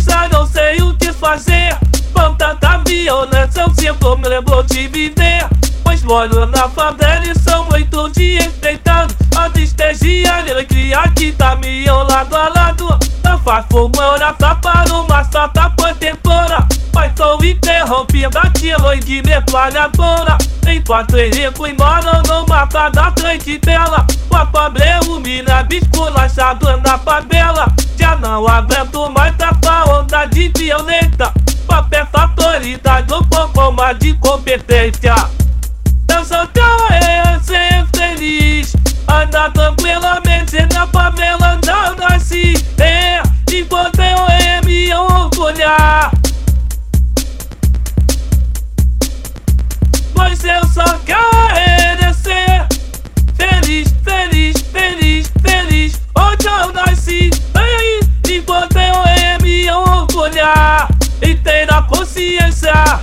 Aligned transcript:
já 0.00 0.28
não 0.28 0.46
sei 0.46 0.82
o 0.82 0.94
que 0.94 1.12
fazer. 1.12 1.76
Tanta 2.12 2.56
cinco 3.74 4.16
me 4.16 4.28
lembrou 4.28 4.62
de 4.62 4.88
viver. 4.88 5.46
Pois 5.84 6.02
moro 6.02 6.46
na 6.46 6.68
favela 6.68 7.24
e 7.24 7.38
são 7.38 7.66
oito 7.72 8.08
dias 8.10 8.52
deitando. 8.60 9.14
a 9.36 9.48
tristeza 9.50 10.06
e 10.06 10.26
a 10.26 10.38
alegria 10.38 11.02
que 11.14 11.32
tá 11.32 11.56
me 11.56 11.84
lado 11.86 12.34
a 12.34 12.48
lado. 12.48 12.98
Não 13.22 13.38
faz 13.38 13.64
fumora, 13.70 14.34
só 14.40 14.54
para 14.56 14.92
uma 14.94 15.24
só 15.24 15.48
tapa 15.48 15.94
tempora. 15.94 16.66
Mas 16.92 17.12
tô 17.14 17.36
interrompida, 17.44 18.40
aquilo 18.40 18.96
de 18.96 19.22
metralhadora. 19.22 20.38
Tem 20.62 20.82
quatro 20.82 21.18
elencos 21.18 21.68
e 21.68 21.72
no 21.72 22.40
numa 22.42 22.64
da 22.66 23.12
frente 23.12 23.58
dela. 23.58 24.04
Com 24.28 24.36
a 24.36 24.46
pobre 24.46 24.82
humilha, 25.06 25.62
bisculachado 25.62 26.76
na 26.78 26.98
favela. 26.98 27.66
Já 28.06 28.14
não 28.18 28.46
aguento 28.46 29.10
mais 29.10 29.34
essa 29.36 29.84
onda 29.90 30.26
de 30.26 30.48
violência 30.56 31.32
Papel 31.66 32.06
autoridade, 32.12 33.12
um 33.12 33.24
pouco 33.24 33.72
mais 33.72 33.98
de 33.98 34.14
competência. 34.14 35.12
Eu 36.14 36.24
sou 36.24 36.46
tão 36.46 36.78
eu 36.94 37.40
ser 37.42 37.84
feliz. 37.96 38.76
Anda 39.08 39.50
tranquilamente 39.50 40.56
na 40.72 40.86
favela, 40.86 41.58
não 41.66 41.96
nasci 41.96 42.45
pizza 62.56 63.00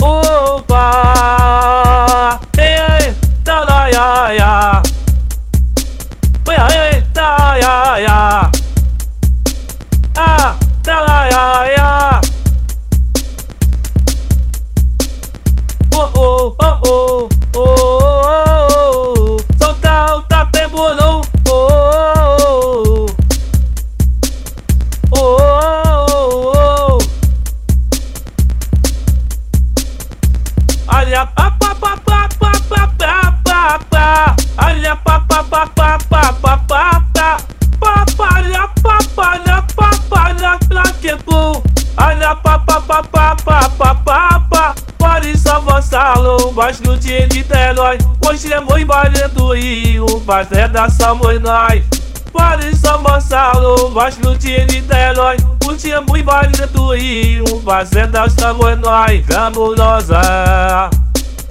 Opa 0.00 0.86
Hey 2.56 2.76
hey 2.76 3.14
da 3.42 3.64
da 3.64 3.88
ya 3.88 4.32
ya. 4.32 4.82
Hey 6.46 6.56
hey 6.68 7.02
da 7.14 7.56
ya 7.56 7.96
ya. 7.98 8.50
Ah 10.16 10.56
da 10.82 10.96
da 11.06 11.18
ya 11.32 11.44
ya. 11.76 11.95
Que 40.96 41.16
Olha 41.98 42.36
pa 42.36 42.58
pa 42.58 42.80
pa 42.80 43.02
pa 43.02 43.36
pa 43.36 43.68
pa 43.68 43.94
pa 43.94 44.40
pa. 44.50 44.74
Pode 44.98 45.36
mas 46.54 46.80
no 46.80 46.96
dia 46.98 47.26
de 47.26 47.38
Niterói 47.38 47.98
Hoje 48.26 48.52
é 48.52 48.60
muito 48.60 48.78
embora 48.78 49.28
do 49.28 49.52
Rio, 49.52 50.06
mas 50.26 50.50
é 50.52 50.68
somos 50.90 51.40
nós. 51.40 51.82
Pode 52.32 52.76
só 52.76 52.98
Gonçalo, 52.98 53.90
mas 53.92 54.18
no 54.18 54.36
dia 54.36 54.66
de 54.66 54.80
Niterói 54.80 55.36
O 55.66 55.74
dia 55.74 56.00
muito 56.00 56.18
embora 56.18 56.66
do 56.68 56.94
Rio, 56.94 57.44
mas 57.64 57.90
é 57.92 58.06
somos 58.28 58.78
nós. 58.78 59.26
Glamurosa 59.26 60.90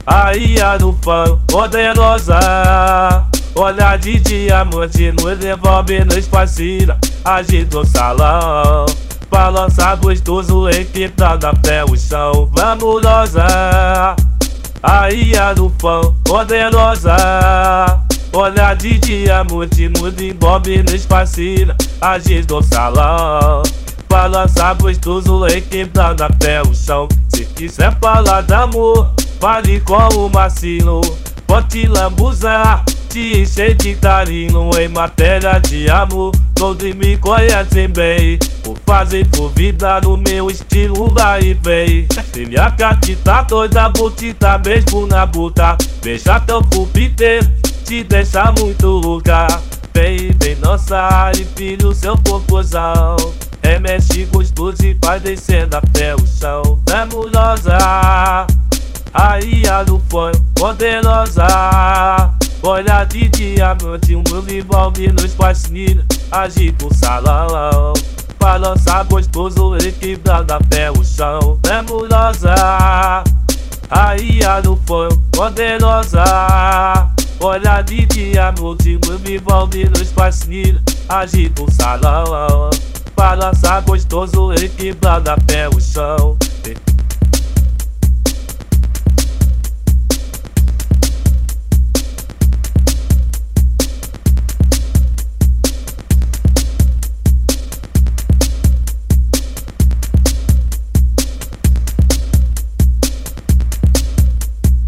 Aí 0.05 0.61
a 0.61 0.78
do 0.78 0.94
fã, 1.01 1.39
poderosa. 1.47 2.39
Olha 3.55 3.97
de 3.97 4.19
diamante, 4.19 5.11
nos 5.13 5.38
devolve 5.39 6.03
nos 6.03 6.28
fascina 6.28 6.97
Agita 7.23 7.79
o 7.79 7.85
salão 7.85 8.85
Balança 9.45 9.94
gostoso, 9.97 10.67
equipada 10.69 11.51
até 11.51 11.85
o 11.85 11.95
chão. 11.95 12.50
Glamurosa 12.51 13.45
Aí 14.81 15.38
a 15.38 15.53
do 15.53 15.72
fã, 15.78 16.01
poderosa. 16.23 17.16
Olha 18.34 18.73
de 18.73 18.97
diamante, 18.97 19.88
nos 19.88 20.13
devolve 20.13 20.81
nos 20.81 21.05
fascina 21.05 21.78
Agita 22.01 22.55
o 22.55 22.63
salão 22.63 23.61
Balança 24.09 24.73
gostoso, 24.73 25.45
equipada 25.45 26.25
até 26.25 26.63
o 26.63 26.73
chão. 26.73 27.07
Se 27.29 27.45
quiser 27.45 27.95
falar 28.00 28.41
de 28.41 28.53
amor 28.55 29.13
Fale 29.39 29.79
com 29.81 30.07
o 30.25 30.28
Marcelo, 30.28 31.01
pode 31.45 31.85
lambuzar 31.85 32.84
Te 33.09 33.41
encher 33.41 33.75
de 33.75 33.94
carinho 33.94 34.72
em 34.79 34.88
matéria 34.88 35.59
de 35.59 35.88
amor 35.88 36.31
Todos 36.55 36.95
me 36.95 37.17
conhecem 37.17 37.88
bem. 37.89 38.39
Por 38.63 38.77
fazer 38.85 39.27
por 39.27 39.49
vida 39.49 40.01
no 40.01 40.17
meu 40.17 40.49
estilo 40.49 41.09
vai 41.09 41.41
e 41.41 41.53
vem. 41.53 42.07
Se 42.33 42.45
minha 42.45 42.73
vou 43.95 44.09
te 44.11 44.33
dar 44.33 44.59
mesmo 44.66 45.05
na 45.05 45.25
buta 45.25 45.77
Beija 46.01 46.39
teu 46.39 46.61
corpo 46.63 46.99
inteiro, 46.99 47.47
te 47.85 48.03
deixa 48.03 48.51
muito 48.59 48.88
louca. 48.88 49.47
Vem, 49.93 50.31
vem 50.41 50.55
nossa 50.55 51.31
e 51.35 51.45
filho 51.55 51.93
seu 51.93 52.17
popozão 52.17 53.16
Remexe 53.61 54.25
gostoso 54.25 54.85
e 54.85 54.97
vai 55.01 55.19
descendo 55.19 55.77
até 55.77 56.16
o 56.16 56.27
chão. 56.27 56.79
Nebulosa 56.87 57.77
Aí 59.13 59.67
a 59.67 59.83
do 59.83 59.99
poderosa 60.53 61.47
Olha 62.67 63.03
de 63.03 63.29
diamante, 63.29 64.15
um 64.15 64.23
envolve 64.49 65.07
nos 65.09 65.35
fascina 65.35 66.03
Agita 66.31 66.87
o 66.87 66.93
salão 66.95 67.93
Balança 68.39 69.03
gostoso, 69.03 69.75
equilibrado 69.75 70.51
até 70.51 70.89
o 70.89 71.03
chão. 71.03 71.59
Nebulosa 71.63 72.55
Aí 73.87 74.43
a 74.43 74.59
do 74.61 74.75
fã, 74.77 75.09
poderosa. 75.31 76.23
Olha 77.39 77.83
de 77.83 78.03
diamante, 78.07 78.99
um 79.07 79.31
envolve 79.31 79.87
nos 79.87 80.11
fascina 80.11 80.81
Agita 81.07 81.61
o 81.61 81.71
salão 81.71 82.71
Balança 83.15 83.79
gostoso, 83.81 84.53
equilibrado 84.53 85.29
até 85.29 85.69
o 85.69 85.79
chão 85.79 86.35